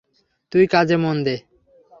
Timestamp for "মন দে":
0.97-1.35